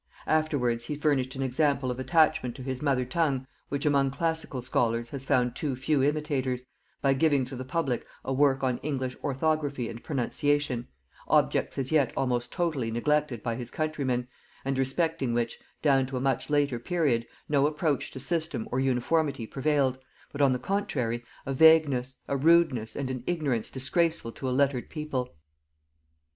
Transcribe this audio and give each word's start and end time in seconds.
Afterwards 0.25 0.85
he 0.85 0.95
furnished 0.95 1.35
an 1.35 1.43
example 1.43 1.91
of 1.91 1.99
attachment 1.99 2.55
to 2.55 2.63
his 2.63 2.81
mother 2.81 3.05
tongue 3.05 3.45
which 3.69 3.85
among 3.85 4.09
classical 4.09 4.63
scholars 4.63 5.09
has 5.09 5.25
found 5.25 5.55
too 5.55 5.75
few 5.75 6.01
imitators, 6.01 6.65
by 7.03 7.13
giving 7.13 7.45
to 7.45 7.55
the 7.55 7.63
public 7.63 8.03
a 8.25 8.33
work 8.33 8.63
on 8.63 8.79
English 8.79 9.15
orthography 9.23 9.87
and 9.89 10.03
pronunciation; 10.03 10.87
objects 11.27 11.77
as 11.77 11.91
yet 11.91 12.11
almost 12.17 12.51
totally 12.51 12.89
neglected 12.89 13.43
by 13.43 13.53
his 13.53 13.69
countrymen, 13.69 14.27
and 14.65 14.75
respecting 14.79 15.35
which, 15.35 15.59
down 15.83 16.07
to 16.07 16.17
a 16.17 16.19
much 16.19 16.49
later 16.49 16.79
period, 16.79 17.27
no 17.47 17.67
approach 17.67 18.09
to 18.09 18.19
system 18.19 18.67
or 18.71 18.79
uniformity 18.79 19.45
prevailed, 19.45 19.99
but, 20.31 20.41
on 20.41 20.51
the 20.51 20.57
contrary, 20.57 21.23
a 21.45 21.53
vagueness, 21.53 22.15
a 22.27 22.35
rudeness 22.35 22.95
and 22.95 23.11
an 23.11 23.23
ignorance 23.27 23.69
disgraceful 23.69 24.31
to 24.31 24.49
a 24.49 24.49
lettered 24.49 24.89
people. 24.89 25.35